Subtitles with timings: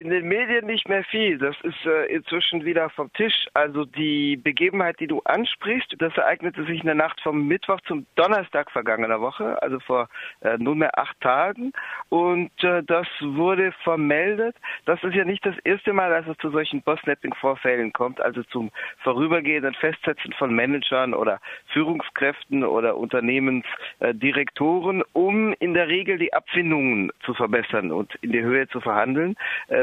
[0.00, 1.38] In den Medien nicht mehr viel.
[1.38, 3.48] Das ist äh, inzwischen wieder vom Tisch.
[3.54, 8.06] Also die Begebenheit, die du ansprichst, das ereignete sich in der Nacht vom Mittwoch zum
[8.14, 10.08] Donnerstag vergangener Woche, also vor
[10.42, 11.72] äh, nunmehr acht Tagen.
[12.10, 14.54] Und äh, das wurde vermeldet.
[14.84, 18.70] Das ist ja nicht das erste Mal, dass es zu solchen Bossnapping-Vorfällen kommt, also zum
[19.02, 21.40] vorübergehenden Festsetzen von Managern oder
[21.72, 28.68] Führungskräften oder Unternehmensdirektoren, um in der Regel die Abfindungen zu verbessern und in die Höhe
[28.68, 29.34] zu verhandeln.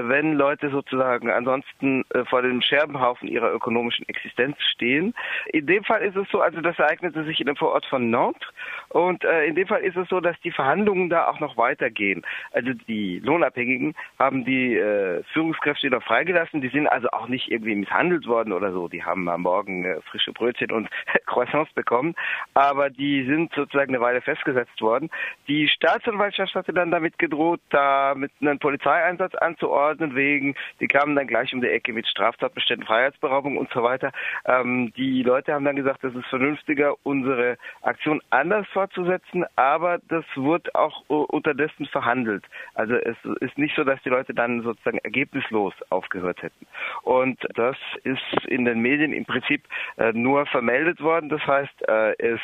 [0.09, 5.13] Wenn Leute sozusagen ansonsten äh, vor dem Scherbenhaufen ihrer ökonomischen Existenz stehen.
[5.47, 8.47] In dem Fall ist es so, also das ereignete sich in dem Vorort von Nantes
[8.89, 12.25] und äh, in dem Fall ist es so, dass die Verhandlungen da auch noch weitergehen.
[12.51, 17.75] Also die Lohnabhängigen haben die äh, Führungskräfte wieder freigelassen, die sind also auch nicht irgendwie
[17.75, 20.89] misshandelt worden oder so, die haben am Morgen frische Brötchen und
[21.25, 22.15] Croissants bekommen,
[22.54, 25.10] aber die sind sozusagen eine Weile festgesetzt worden.
[25.47, 31.15] Die Staatsanwaltschaft hatte dann damit gedroht, da mit einem Polizeieinsatz anzuordnen, verordnet wegen, die kamen
[31.15, 34.11] dann gleich um die Ecke mit Straftatbeständen, Freiheitsberaubung und so weiter.
[34.45, 40.25] Ähm, die Leute haben dann gesagt, es ist vernünftiger, unsere Aktion anders fortzusetzen, aber das
[40.35, 42.43] wird auch unterdessen verhandelt.
[42.73, 46.65] Also es ist nicht so, dass die Leute dann sozusagen ergebnislos aufgehört hätten.
[47.03, 49.63] Und das ist in den Medien im Prinzip
[49.97, 51.30] äh, nur vermeldet worden.
[51.30, 52.39] Das heißt, äh, es,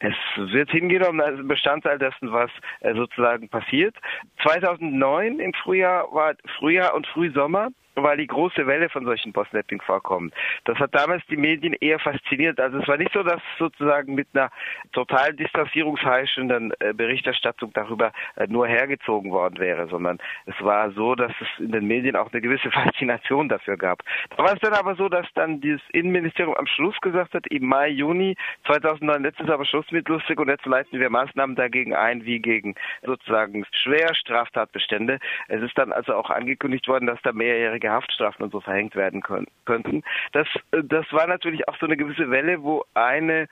[0.00, 3.94] es wird hingenommen als Bestandteil dessen, was äh, sozusagen passiert.
[4.42, 9.80] 2009 im Frühjahr war Frühjahr Frühjahr und Frühsommer weil die große Welle von solchen Postnapping
[9.80, 10.34] vorkommt.
[10.64, 12.60] Das hat damals die Medien eher fasziniert.
[12.60, 14.50] Also es war nicht so, dass sozusagen mit einer
[14.92, 21.32] total distanzierungsheischenden äh, Berichterstattung darüber äh, nur hergezogen worden wäre, sondern es war so, dass
[21.40, 24.02] es in den Medien auch eine gewisse Faszination dafür gab.
[24.30, 27.66] Da war es dann aber so, dass dann dieses Innenministerium am Schluss gesagt hat, im
[27.66, 31.94] Mai, Juni 2009, jetzt ist aber Schluss mit lustig und jetzt leiten wir Maßnahmen dagegen
[31.94, 35.18] ein, wie gegen sozusagen schwer Straftatbestände.
[35.48, 39.22] Es ist dann also auch angekündigt worden, dass da mehrjährige Haftstrafen und so verhängt werden
[39.64, 40.02] könnten.
[40.32, 43.48] Das, das war natürlich auch so eine gewisse Welle, wo eine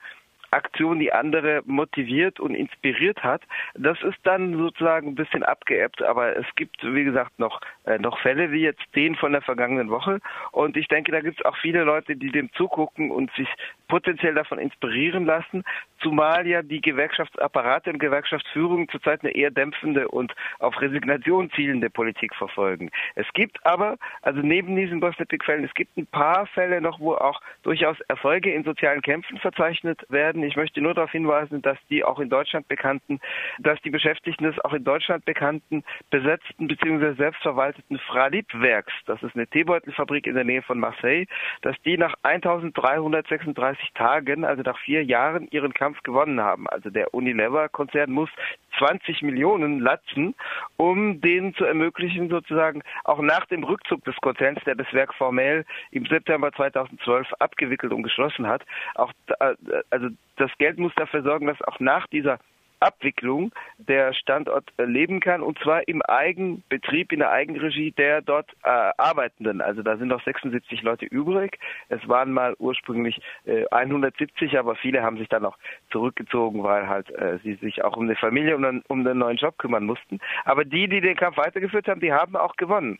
[0.51, 3.41] Aktion die andere motiviert und inspiriert hat.
[3.75, 8.19] Das ist dann sozusagen ein bisschen abgeebbt, aber es gibt, wie gesagt, noch, äh, noch
[8.19, 10.19] Fälle wie jetzt den von der vergangenen Woche.
[10.51, 13.47] Und ich denke, da gibt es auch viele Leute, die dem zugucken und sich
[13.89, 15.65] potenziell davon inspirieren lassen,
[15.99, 22.33] zumal ja die Gewerkschaftsapparate und Gewerkschaftsführung zurzeit eine eher dämpfende und auf Resignation zielende Politik
[22.35, 22.89] verfolgen.
[23.15, 27.41] Es gibt aber, also neben diesen Bosnien-Fällen, es gibt ein paar Fälle noch, wo auch
[27.63, 30.43] durchaus Erfolge in sozialen Kämpfen verzeichnet werden werden.
[30.43, 33.19] Ich möchte nur darauf hinweisen, dass die auch in Deutschland bekannten,
[33.59, 37.13] dass die Beschäftigten des auch in Deutschland bekannten besetzten bzw.
[37.13, 41.25] selbstverwalteten Fralib-Werks, das ist eine Teebeutelfabrik in der Nähe von Marseille,
[41.61, 46.67] dass die nach 1336 Tagen, also nach vier Jahren, ihren Kampf gewonnen haben.
[46.67, 48.29] Also der Unilever-Konzern muss
[48.77, 50.35] 20 Millionen latzen,
[50.77, 55.65] um denen zu ermöglichen, sozusagen auch nach dem Rückzug des Konzerns, der das Werk formell
[55.91, 58.63] im September 2012 abgewickelt und geschlossen hat,
[58.95, 59.55] auch äh,
[59.89, 60.07] also
[60.37, 62.39] das Geld muss dafür sorgen, dass auch nach dieser
[62.79, 68.91] Abwicklung der Standort leben kann und zwar im Eigenbetrieb, in der Eigenregie der dort äh,
[68.97, 69.61] Arbeitenden.
[69.61, 71.59] Also da sind noch 76 Leute übrig.
[71.89, 75.57] Es waren mal ursprünglich äh, 170, aber viele haben sich dann auch
[75.91, 79.37] zurückgezogen, weil halt äh, sie sich auch um eine Familie und um, um einen neuen
[79.37, 80.19] Job kümmern mussten.
[80.45, 82.99] Aber die, die den Kampf weitergeführt haben, die haben auch gewonnen.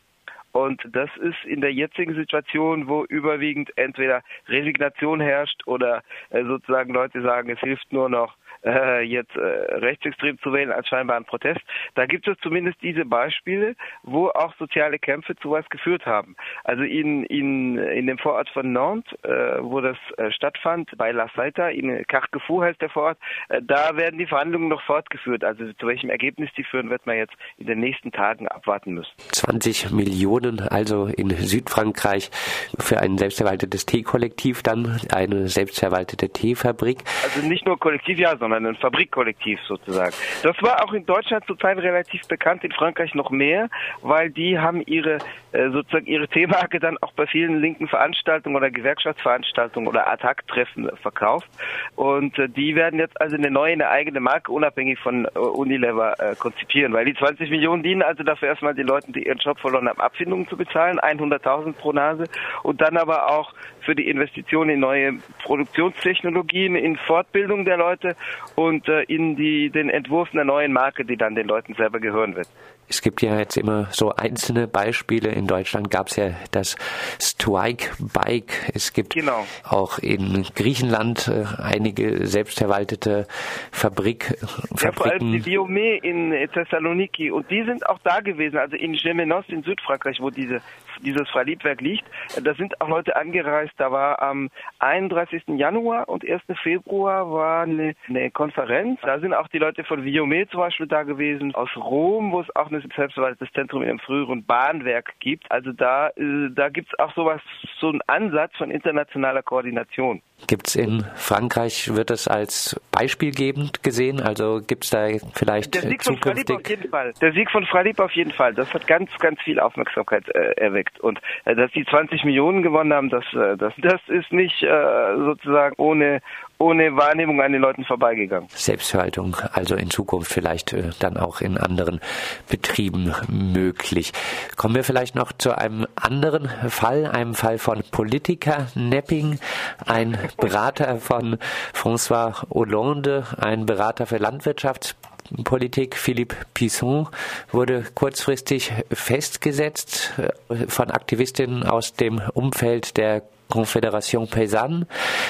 [0.51, 6.93] Und das ist in der jetzigen Situation, wo überwiegend entweder Resignation herrscht oder äh, sozusagen
[6.93, 11.25] Leute sagen, es hilft nur noch äh, jetzt äh, rechtsextrem zu wählen als scheinbar ein
[11.25, 11.61] Protest.
[11.95, 16.35] Da gibt es zumindest diese Beispiele, wo auch soziale Kämpfe zu was geführt haben.
[16.63, 21.29] Also in, in, in dem Vorort von Nantes, äh, wo das äh, stattfand, bei La
[21.35, 23.17] Saita, in Carquefou heißt der Vorort,
[23.49, 25.43] äh, da werden die Verhandlungen noch fortgeführt.
[25.43, 29.11] Also zu welchem Ergebnis die führen, wird man jetzt in den nächsten Tagen abwarten müssen.
[29.31, 32.31] 20 Millionen also in Südfrankreich
[32.79, 36.99] für ein selbstverwaltetes Teekollektiv, dann eine selbstverwaltete Teefabrik.
[37.23, 40.13] Also nicht nur Kollektiv, ja, sondern ein Fabrikkollektiv sozusagen.
[40.43, 43.69] Das war auch in Deutschland zurzeit relativ bekannt, in Frankreich noch mehr,
[44.01, 45.19] weil die haben ihre
[45.51, 51.49] äh, sozusagen ihre T-Marke dann auch bei vielen linken Veranstaltungen oder Gewerkschaftsveranstaltungen oder Attack-Treffen verkauft.
[51.95, 56.15] Und äh, die werden jetzt also eine neue, eine eigene Marke unabhängig von äh, Unilever
[56.37, 59.87] konzipieren, weil die 20 Millionen dienen also dafür erstmal den Leuten, die ihren Job verloren
[59.87, 62.25] haben, Abfindungen zu bezahlen, 100.000 pro Nase
[62.63, 68.15] und dann aber auch für die Investition in neue Produktionstechnologien, in Fortbildung der Leute
[68.55, 72.35] und äh, in die, den Entwurf einer neuen Marke, die dann den Leuten selber gehören
[72.35, 72.47] wird.
[72.89, 75.29] Es gibt ja jetzt immer so einzelne Beispiele.
[75.29, 76.75] In Deutschland gab es ja das
[77.21, 78.71] Strike Bike.
[78.73, 79.45] Es gibt genau.
[79.63, 83.27] auch in Griechenland äh, einige selbstverwaltete
[83.71, 84.37] Fabrik,
[84.75, 84.79] Fabriken.
[84.81, 87.29] Ja, vor allem die Biome in Thessaloniki.
[87.29, 90.61] Und die sind auch da gewesen, also in Gemenos in Südfrankreich, wo diese,
[91.01, 92.05] dieses Freiliebwerk liegt.
[92.41, 93.73] Da sind auch Leute angereist.
[93.77, 94.49] Da war am
[94.79, 95.43] 31.
[95.49, 96.41] Januar und 1.
[96.63, 98.99] Februar war eine, eine Konferenz.
[99.01, 102.55] Da sind auch die Leute von Biome zum Beispiel da gewesen, aus Rom, wo es
[102.55, 105.49] auch eine ein selbstverwaltetes Zentrum in einem früheren Bahnwerk gibt.
[105.51, 107.41] Also da, äh, da gibt es auch sowas,
[107.79, 110.21] so einen Ansatz von internationaler Koordination.
[110.47, 114.21] Gibt es in Frankreich, wird es als beispielgebend gesehen?
[114.21, 116.47] Also gibt es da vielleicht Der Sieg zukünftig...
[116.47, 117.13] von auf jeden Fall.
[117.21, 118.53] Der Sieg von Freilieb auf jeden Fall.
[118.53, 120.99] Das hat ganz, ganz viel Aufmerksamkeit äh, erweckt.
[120.99, 125.15] Und äh, dass die 20 Millionen gewonnen haben, das, äh, das, das ist nicht äh,
[125.17, 126.21] sozusagen ohne,
[126.59, 128.49] ohne Wahrnehmung an den Leuten vorbeigegangen.
[128.53, 132.01] Selbstverwaltung, also in Zukunft vielleicht äh, dann auch in anderen
[132.49, 134.11] Betrieben möglich.
[134.57, 139.39] Kommen wir vielleicht noch zu einem anderen Fall, einem Fall von Politiker-Napping.
[139.85, 141.37] Ein Berater von
[141.73, 147.07] François Hollande, ein Berater für Landwirtschaftspolitik, Philippe Pisson,
[147.51, 154.85] wurde kurzfristig festgesetzt äh, von Aktivistinnen aus dem Umfeld der Confédération Paysanne.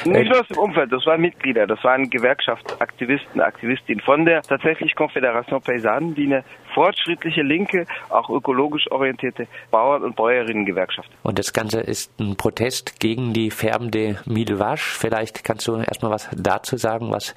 [0.05, 4.93] Nicht nur aus dem Umfeld, das waren Mitglieder, das waren Gewerkschaftsaktivisten, Aktivistinnen von der tatsächlich
[4.93, 6.43] Confédération Paysanne, die eine
[6.73, 11.09] fortschrittliche, linke, auch ökologisch orientierte Bauern- und Bäuerinnengewerkschaft.
[11.23, 14.77] Und das Ganze ist ein Protest gegen die Ferme de Milvache.
[14.77, 17.11] Vielleicht kannst du erstmal was dazu sagen.
[17.11, 17.33] Was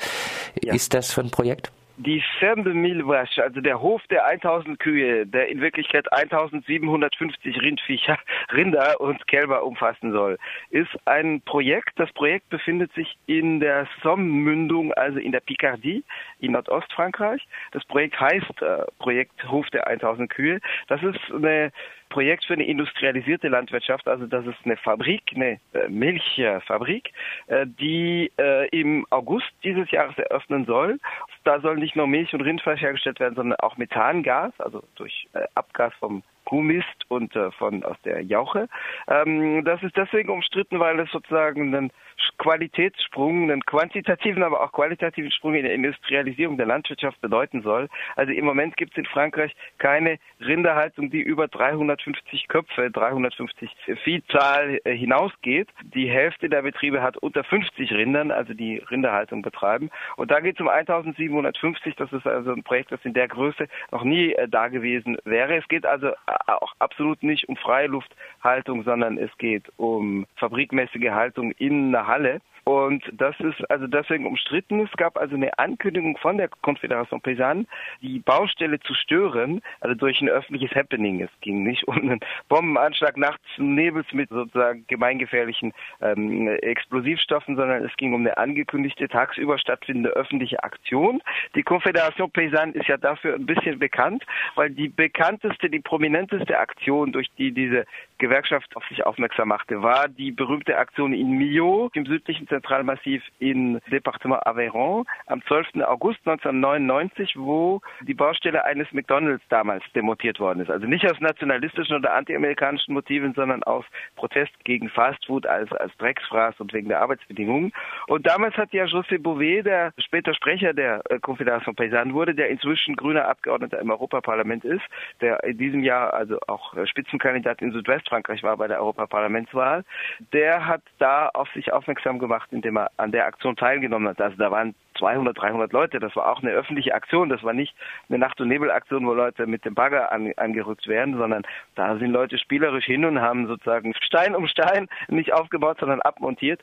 [0.61, 0.75] ja.
[0.75, 1.71] ist das für ein Projekt?
[2.05, 8.19] Die Ferme Milwasch, also der Hof der 1000 Kühe, der in Wirklichkeit 1750 Rindviecher,
[8.53, 10.37] Rinder und Kälber umfassen soll,
[10.71, 11.93] ist ein Projekt.
[12.01, 16.03] Das Projekt befindet sich in der Somme-Mündung, also in der Picardie,
[16.41, 17.47] in Nordostfrankreich.
[17.71, 20.59] Das Projekt heißt äh, Projekt Hof der 1000 Kühe.
[20.89, 21.71] Das ist eine
[22.13, 24.07] Projekt für eine industrialisierte Landwirtschaft.
[24.07, 27.11] Also das ist eine Fabrik, eine äh, Milchfabrik,
[27.47, 30.99] äh, die äh, im August dieses Jahres eröffnen soll.
[31.45, 35.93] Da soll nicht nur Milch und Rindfleisch hergestellt werden, sondern auch Methangas, also durch Abgas
[35.99, 38.69] vom Kuhmist und äh, von aus der Jauche.
[39.09, 41.91] Ähm, das ist deswegen umstritten, weil es sozusagen einen
[42.39, 47.89] Qualitätssprung, einen quantitativen, aber auch qualitativen Sprung in der Industrialisierung der Landwirtschaft bedeuten soll.
[48.17, 53.71] Also im Moment gibt es in Frankreich keine Rinderhaltung, die über 350 Köpfe, 350
[54.05, 55.69] Viehzahl äh, hinausgeht.
[55.95, 59.91] Die Hälfte der Betriebe hat unter 50 Rindern, also die Rinderhaltung betreiben.
[60.17, 61.97] Und da geht es um 1750.
[61.97, 65.57] Das ist also ein Projekt, das in der Größe noch nie äh, da gewesen wäre.
[65.57, 66.13] Es geht also
[66.47, 72.41] auch absolut nicht um Freilufthaltung, sondern es geht um fabrikmäßige Haltung in einer Halle.
[72.65, 74.81] Und das ist also deswegen umstritten.
[74.81, 77.67] Es gab also eine Ankündigung von der Konföderation Paysanne,
[78.01, 81.21] die Baustelle zu stören, also durch ein öffentliches Happening.
[81.21, 87.97] Es ging nicht um einen Bombenanschlag nachts Nebels mit sozusagen gemeingefährlichen ähm, Explosivstoffen, sondern es
[87.97, 91.21] ging um eine angekündigte tagsüber stattfindende öffentliche Aktion.
[91.57, 94.25] Die Konföderation Paysanne ist ja dafür ein bisschen bekannt,
[94.55, 97.87] weil die bekannteste, die prominenteste Aktion, durch die diese
[98.23, 103.81] Gewerkschaft auf sich aufmerksam machte, war die berühmte Aktion in Millau, im südlichen Zentralmassiv in
[103.91, 105.83] Departement Aveyron am 12.
[105.85, 110.71] August 1999, wo die Baustelle eines McDonalds damals demontiert worden ist.
[110.71, 113.85] Also nicht aus nationalistischen oder antiamerikanischen Motiven, sondern aus
[114.15, 117.73] Protest gegen Fastfood als, als Drecksfraß und wegen der Arbeitsbedingungen.
[118.07, 122.51] Und damals hat ja José Bové, der später Sprecher der äh, Confédération Paysanne wurde, der
[122.51, 124.85] inzwischen grüner Abgeordneter im Europaparlament ist,
[125.21, 127.73] der in diesem Jahr also auch äh, Spitzenkandidat in
[128.13, 129.85] Südwestfrankreich war bei der Europaparlamentswahl,
[130.33, 134.21] der hat da auf sich aufmerksam gemacht, gemacht, indem er an der Aktion teilgenommen hat.
[134.21, 135.99] Also da waren 200, 300 Leute.
[136.01, 137.29] Das war auch eine öffentliche Aktion.
[137.29, 137.75] Das war nicht
[138.09, 141.43] eine Nacht- und Nebelaktion, wo Leute mit dem Bagger an, angerückt werden, sondern
[141.75, 146.61] da sind Leute spielerisch hin und haben sozusagen Stein um Stein nicht aufgebaut, sondern abmontiert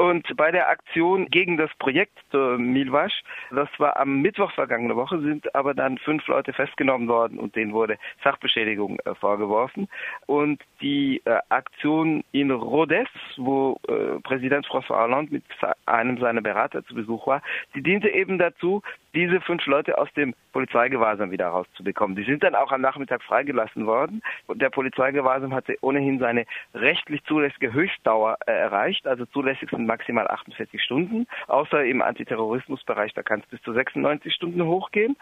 [0.00, 5.20] und bei der Aktion gegen das Projekt äh, Milwasch, das war am Mittwoch vergangene Woche,
[5.20, 9.88] sind aber dann fünf Leute festgenommen worden und denen wurde Sachbeschädigung äh, vorgeworfen.
[10.24, 15.44] Und die äh, Aktion in Rodez, wo äh, Präsident François Hollande mit
[15.84, 17.42] einem seiner Berater zu Besuch war,
[17.74, 18.80] die diente eben dazu,
[19.14, 22.16] diese fünf Leute aus dem Polizeigewahrsam wieder rauszubekommen.
[22.16, 27.22] Die sind dann auch am Nachmittag freigelassen worden und der Polizeigewahrsam hatte ohnehin seine rechtlich
[27.24, 33.46] zulässige Höchstdauer äh, erreicht, also zulässigsten maximal 48 Stunden, außer im Antiterrorismusbereich, da kann es
[33.46, 35.16] bis zu 96 Stunden hochgehen.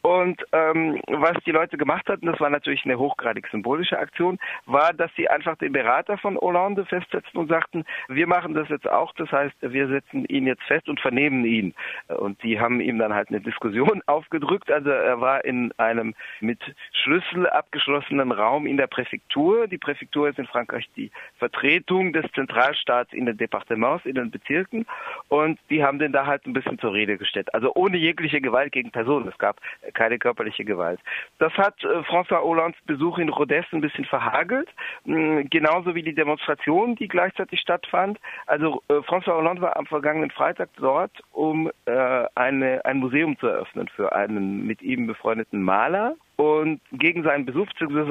[0.00, 4.94] Und ähm, was die Leute gemacht hatten, das war natürlich eine hochgradig symbolische Aktion, war,
[4.94, 9.12] dass sie einfach den Berater von Hollande festsetzten und sagten, wir machen das jetzt auch,
[9.14, 11.74] das heißt, wir setzen ihn jetzt fest und vernehmen ihn.
[12.08, 16.60] Und die haben ihm dann halt eine Diskussion aufgedrückt, also er war in einem mit
[16.92, 19.66] Schlüssel abgeschlossenen Raum in der Präfektur.
[19.66, 24.86] Die Präfektur ist in Frankreich die Vertretung des Zentralstaats in den Departements, in den Bezirken.
[25.28, 27.52] Und die haben den da halt ein bisschen zur Rede gestellt.
[27.54, 29.28] Also ohne jegliche Gewalt gegen Personen.
[29.28, 29.60] Es gab
[29.94, 31.00] keine körperliche Gewalt.
[31.38, 34.68] Das hat äh, François Hollands Besuch in Rodez ein bisschen verhagelt.
[35.04, 38.18] Hm, genauso wie die Demonstration, die gleichzeitig stattfand.
[38.46, 43.46] Also äh, François Hollande war am vergangenen Freitag dort, um äh, eine, ein Museum zu
[43.46, 46.16] eröffnen für einen mit ihm befreundeten Maler.
[46.36, 47.68] Und gegen seinen Besuch,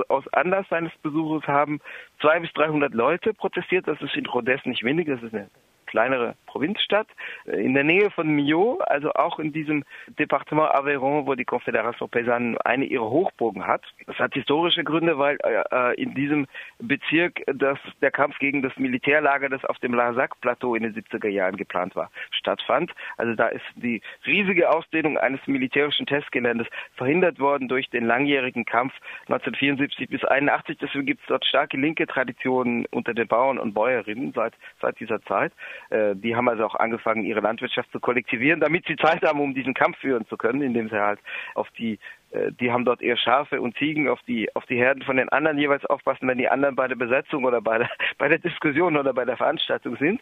[0.07, 1.81] aus Anlass seines Besuches, haben
[2.21, 3.87] zwei bis dreihundert Leute protestiert.
[3.87, 5.49] Das ist in Rodez nicht wenig, das ist eine
[5.93, 7.07] kleinere Provinzstadt
[7.45, 9.83] äh, in der Nähe von Millau, also auch in diesem
[10.19, 13.83] Departement Aveyron, wo die Confédération Paysanne eine ihrer Hochburgen hat.
[14.07, 16.47] Das hat historische Gründe, weil äh, in diesem
[16.79, 21.57] Bezirk das, der Kampf gegen das Militärlager, das auf dem Larzac-Plateau in den 70er Jahren
[21.57, 22.91] geplant war, stattfand.
[23.17, 28.93] Also da ist die riesige Ausdehnung eines militärischen Testgeländes verhindert worden durch den langjährigen Kampf
[29.27, 30.79] 1974 bis 81.
[30.79, 35.21] Deswegen gibt es dort starke linke Traditionen unter den Bauern und Bäuerinnen seit, seit dieser
[35.21, 35.53] Zeit.
[35.93, 39.53] Äh, die haben also auch angefangen, ihre Landwirtschaft zu kollektivieren, damit sie Zeit haben, um
[39.53, 41.19] diesen Kampf führen zu können, indem sie halt
[41.53, 41.99] auf die
[42.31, 45.29] äh, die haben dort eher Schafe und Ziegen auf die auf die Herden von den
[45.29, 48.97] anderen jeweils aufpassen, wenn die anderen bei der Besetzung oder bei der bei der Diskussion
[48.97, 50.19] oder bei der Veranstaltung sind.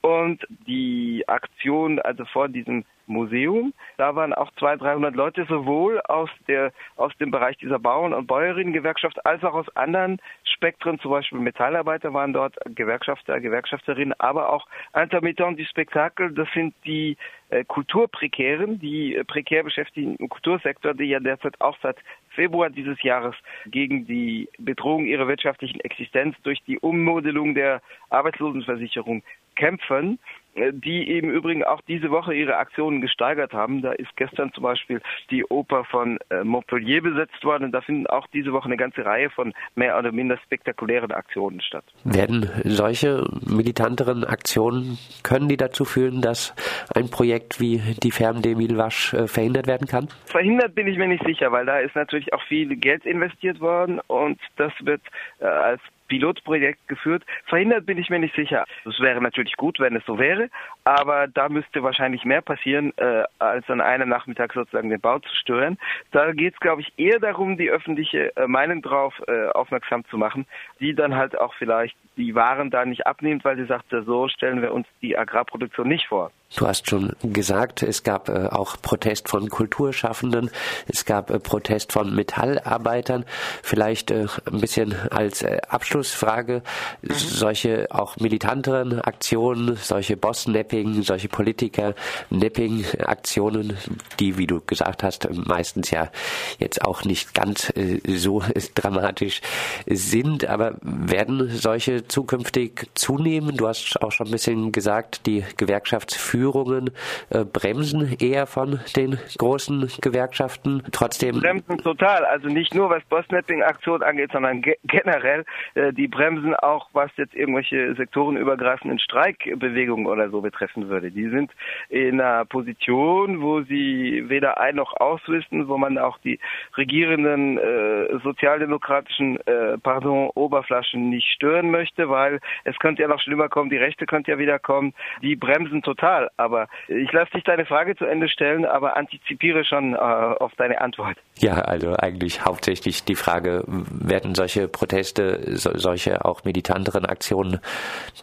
[0.00, 6.30] Und die Aktion also vor diesem Museum, da waren auch 200, 300 Leute sowohl aus
[6.48, 11.38] der aus dem Bereich dieser Bauern- und Bäuerinnengewerkschaft als auch aus anderen Spektren, zum Beispiel
[11.38, 17.16] Metallarbeiter waren dort, Gewerkschafter, Gewerkschafterinnen, aber auch Intermittent du Spektakel, das sind die
[17.50, 21.96] äh, Kulturprekären, die äh, prekär Beschäftigten im Kultursektor, die ja derzeit auch seit
[22.30, 23.34] Februar dieses Jahres
[23.66, 29.22] gegen die Bedrohung ihrer wirtschaftlichen Existenz durch die Ummodelung der Arbeitslosenversicherung
[29.54, 30.18] kämpfen.
[30.54, 33.82] Äh, die im Übrigen auch diese Woche ihre Aktionen gesteigert haben.
[33.82, 38.06] Da ist gestern zum Beispiel die Oper von äh, Montpellier besetzt worden und da finden
[38.06, 41.84] auch diese Woche eine ganze Reihe von mehr oder minder spektakulären Aktionen statt.
[42.04, 46.54] Werden solche militanteren Aktionen, können die dazu führen, dass
[46.94, 50.08] ein Projekt wie die Ferme d'Emile Wasch äh, verhindert werden kann?
[50.26, 54.00] Verhindert bin ich mir nicht sicher, weil da ist natürlich auch viel Geld investiert worden
[54.06, 55.00] und das wird
[55.40, 55.80] als
[56.12, 57.24] Pilotprojekt geführt.
[57.46, 58.66] Verhindert bin ich mir nicht sicher.
[58.84, 60.50] Es wäre natürlich gut, wenn es so wäre,
[60.84, 65.34] aber da müsste wahrscheinlich mehr passieren, äh, als an einem Nachmittag sozusagen den Bau zu
[65.34, 65.78] stören.
[66.10, 70.18] Da geht es, glaube ich, eher darum, die öffentliche äh, Meinung darauf äh, aufmerksam zu
[70.18, 70.44] machen,
[70.80, 74.60] die dann halt auch vielleicht die Waren da nicht abnimmt, weil sie sagte, so stellen
[74.60, 76.30] wir uns die Agrarproduktion nicht vor.
[76.54, 80.50] Du hast schon gesagt, es gab äh, auch Protest von Kulturschaffenden,
[80.86, 83.24] es gab äh, Protest von Metallarbeitern.
[83.62, 85.58] Vielleicht äh, ein bisschen als äh,
[86.02, 86.62] Abschlussfrage,
[87.02, 87.12] mhm.
[87.12, 93.76] solche auch militanteren Aktionen, solche Boss-Napping, solche Politiker-Napping-Aktionen,
[94.18, 96.10] die, wie du gesagt hast, meistens ja
[96.58, 98.42] jetzt auch nicht ganz äh, so
[98.74, 99.42] dramatisch
[99.86, 103.56] sind, aber werden solche zukünftig zunehmen?
[103.56, 106.90] Du hast auch schon ein bisschen gesagt, die Gewerkschaftsführung Führungen
[107.30, 110.82] äh, bremsen eher von den großen Gewerkschaften.
[110.90, 112.24] Trotzdem bremsen total.
[112.24, 115.44] Also nicht nur was Bossnapping-Aktion angeht, sondern ge generell.
[115.74, 121.10] Äh, die bremsen auch, was jetzt irgendwelche sektorenübergreifenden Streikbewegungen oder so betreffen würde.
[121.10, 121.50] Die sind
[121.88, 126.38] in einer Position, wo sie weder ein noch auswissen, wo man auch die
[126.76, 133.48] regierenden äh, sozialdemokratischen äh, pardon Oberflaschen nicht stören möchte, weil es könnte ja noch schlimmer
[133.48, 133.70] kommen.
[133.70, 134.94] Die Rechte könnte ja wieder kommen.
[135.22, 136.30] Die bremsen total.
[136.36, 140.80] Aber ich lasse dich deine Frage zu Ende stellen, aber antizipiere schon äh, auf deine
[140.80, 141.16] Antwort.
[141.38, 147.60] Ja, also eigentlich hauptsächlich die Frage, werden solche Proteste, so, solche auch militanteren Aktionen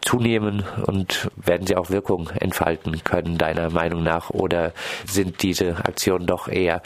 [0.00, 4.30] zunehmen und werden sie auch Wirkung entfalten können, deiner Meinung nach?
[4.30, 4.72] Oder
[5.06, 6.82] sind diese Aktionen doch eher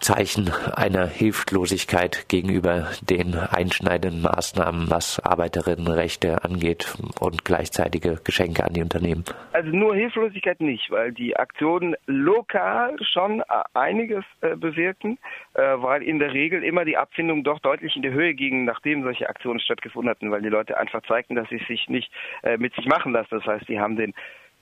[0.00, 8.82] Zeichen einer Hilflosigkeit gegenüber den einschneidenden Maßnahmen, was Arbeiterinnenrechte angeht und gleichzeitige Geschenke an die
[8.82, 9.24] Unternehmen?
[9.52, 13.42] Also nur Hilflosigkeit nicht, weil die Aktionen lokal schon
[13.74, 15.18] einiges äh, bewirken,
[15.54, 19.02] äh, weil in der Regel immer die Abfindungen doch deutlich in die Höhe gingen, nachdem
[19.02, 22.10] solche Aktionen stattgefunden hatten, weil die Leute einfach zeigten, dass sie sich nicht
[22.42, 23.28] äh, mit sich machen lassen.
[23.30, 24.14] Das heißt, sie haben den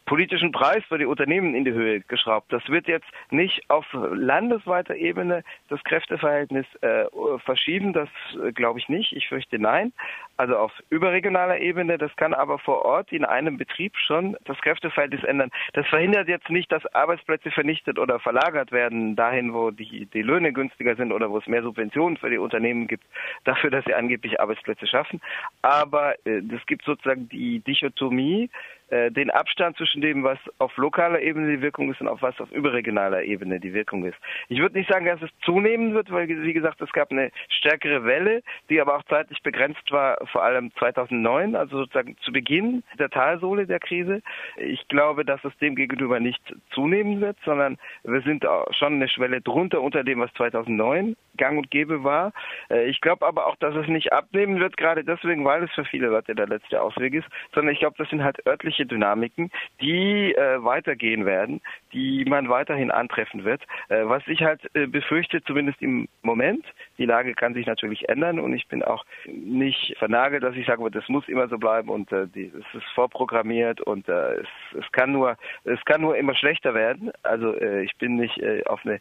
[0.08, 2.50] politischen Preis für die Unternehmen in die Höhe geschraubt.
[2.50, 7.04] Das wird jetzt nicht auf landesweiter Ebene das Kräfteverhältnis äh,
[7.44, 8.08] verschieben, das
[8.42, 9.12] äh, glaube ich nicht.
[9.12, 9.92] Ich fürchte nein.
[10.38, 15.24] Also auf überregionaler Ebene, das kann aber vor Ort in einem Betrieb schon das Kräfteverhältnis
[15.24, 15.50] ändern.
[15.74, 20.54] Das verhindert jetzt nicht, dass Arbeitsplätze vernichtet oder verlagert werden dahin, wo die, die Löhne
[20.54, 23.04] günstiger sind oder wo es mehr Subventionen für die Unternehmen gibt,
[23.44, 25.20] dafür, dass sie angeblich Arbeitsplätze schaffen.
[25.60, 31.21] Aber äh, es gibt sozusagen die Dichotomie, äh, den Abstand zwischen dem, was auf lokaler
[31.21, 34.16] Ebene die Wirkung ist und auf was auf überregionaler Ebene die Wirkung ist.
[34.49, 38.04] Ich würde nicht sagen, dass es zunehmen wird, weil, wie gesagt, es gab eine stärkere
[38.04, 43.11] Welle, die aber auch zeitlich begrenzt war, vor allem 2009, also sozusagen zu Beginn der
[43.11, 44.23] Talsohle der Krise.
[44.57, 49.40] Ich glaube, dass es dem gegenüber nicht zunehmen wird, sondern wir sind schon eine Schwelle
[49.40, 52.33] drunter unter dem, was 2009 gang und gäbe war.
[52.71, 55.85] Äh, ich glaube aber auch, dass es nicht abnehmen wird, gerade deswegen, weil es für
[55.85, 59.50] viele Leute der letzte Ausweg ist, sondern ich glaube, das sind halt örtliche wirtschaftliche Dynamiken,
[59.80, 61.61] die äh, weitergehen werden,
[61.92, 63.62] die man weiterhin antreffen wird.
[63.88, 66.64] Äh, was ich halt äh, befürchte, zumindest im Moment,
[66.99, 70.90] die Lage kann sich natürlich ändern und ich bin auch nicht vernagelt, dass ich sage,
[70.90, 74.92] das muss immer so bleiben und äh, die, es ist vorprogrammiert und äh, es, es
[74.92, 77.11] kann nur es kann nur immer schlechter werden.
[77.23, 79.00] Also äh, ich bin nicht äh, auf eine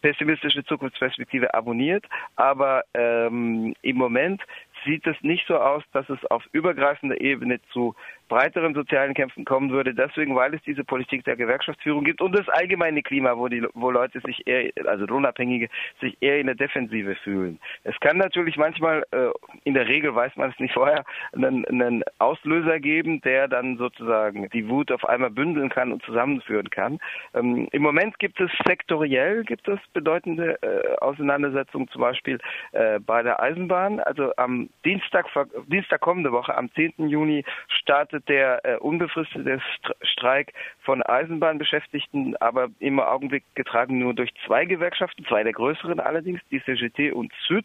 [0.00, 2.04] pessimistische Zukunftsperspektive abonniert,
[2.36, 4.42] aber ähm, im Moment
[4.84, 7.94] sieht es nicht so aus, dass es auf übergreifender Ebene zu
[8.28, 12.48] breiteren sozialen Kämpfen kommen würde, deswegen, weil es diese Politik der Gewerkschaftsführung gibt und das
[12.48, 15.68] allgemeine Klima, wo die, wo Leute sich eher, also Unabhängige,
[16.00, 17.58] sich eher in der Defensive fühlen.
[17.84, 19.30] Es kann natürlich manchmal, äh,
[19.64, 24.48] in der Regel weiß man es nicht vorher, einen, einen Auslöser geben, der dann sozusagen
[24.50, 26.98] die Wut auf einmal bündeln kann und zusammenführen kann.
[27.34, 32.38] Ähm, Im Moment gibt es sektoriell, gibt es bedeutende äh, Auseinandersetzungen, zum Beispiel
[32.72, 34.00] äh, bei der Eisenbahn.
[34.00, 35.26] Also am Dienstag,
[35.66, 37.08] Dienstag kommende Woche, am 10.
[37.08, 39.60] Juni startet startet der äh, unbefristete
[40.02, 46.40] Streik von Eisenbahnbeschäftigten, aber im Augenblick getragen nur durch zwei Gewerkschaften, zwei der größeren allerdings,
[46.50, 47.64] die CGT und Süd.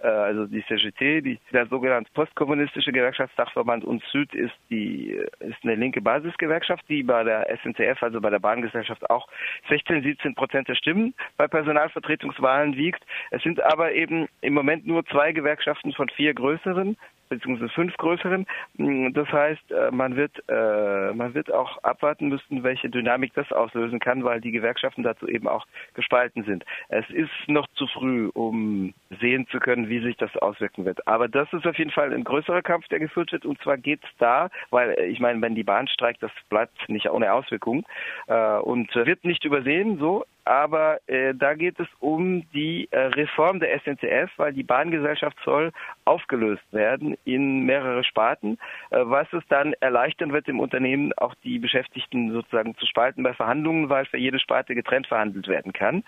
[0.00, 5.74] Äh, also die CGT, die, der sogenannte postkommunistische Gewerkschaftsdachverband und Süd ist die ist eine
[5.74, 9.28] linke Basisgewerkschaft, die bei der SNCF, also bei der Bahngesellschaft auch
[9.68, 13.02] 16, 17 Prozent der Stimmen bei Personalvertretungswahlen wiegt.
[13.30, 16.96] Es sind aber eben im Moment nur zwei Gewerkschaften von vier größeren
[17.30, 18.46] beziehungsweise fünf größeren.
[18.76, 23.50] Mm, das heißt, äh, man wird, äh, man wird auch abwarten müssen, welche Dynamik das
[23.52, 26.64] auslösen kann, weil die Gewerkschaften dazu eben auch gespalten sind.
[26.88, 31.06] Es ist noch zu früh, um sehen zu können, wie sich das auswirken wird.
[31.06, 33.46] Aber das ist auf jeden Fall ein größerer Kampf, der geführt wird.
[33.46, 36.88] Und zwar geht es da, weil äh, ich meine, wenn die Bahn streikt, das bleibt
[36.88, 37.84] nicht ohne Auswirkungen
[38.26, 43.78] und wird nicht übersehen so aber äh, da geht es um die äh, Reform der
[43.78, 45.70] SNCF, weil die Bahngesellschaft soll
[46.04, 48.58] aufgelöst werden in mehrere Sparten,
[48.90, 53.32] äh, was es dann erleichtern wird, im Unternehmen auch die Beschäftigten sozusagen zu spalten bei
[53.32, 56.02] Verhandlungen, weil für jede Sparte getrennt verhandelt werden kann.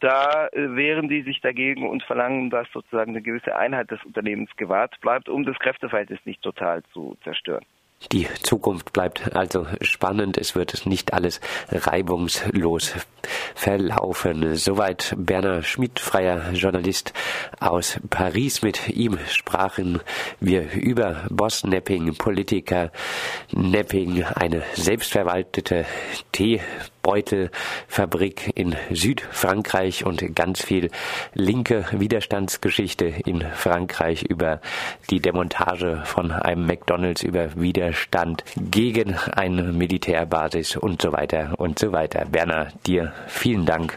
[0.00, 4.54] Da äh, wehren die sich dagegen und verlangen, dass sozusagen eine gewisse Einheit des Unternehmens
[4.58, 7.64] gewahrt bleibt, um das Kräfteverhältnis nicht total zu zerstören.
[8.12, 10.38] Die Zukunft bleibt also spannend.
[10.38, 12.92] Es wird nicht alles reibungslos
[13.54, 14.54] verlaufen.
[14.54, 17.12] Soweit Berner Schmidt, freier Journalist
[17.58, 18.62] aus Paris.
[18.62, 20.00] Mit ihm sprachen
[20.40, 22.92] wir über Boss Nepping, Politiker
[23.50, 25.86] Nepping, eine selbstverwaltete
[26.32, 26.60] Tee
[27.06, 30.90] Beutelfabrik in Südfrankreich und ganz viel
[31.34, 34.60] linke Widerstandsgeschichte in Frankreich über
[35.08, 41.92] die Demontage von einem McDonalds, über Widerstand gegen eine Militärbasis und so weiter und so
[41.92, 42.26] weiter.
[42.32, 43.96] Werner, dir vielen Dank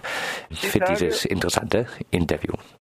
[0.52, 2.54] für dieses interessante Interview.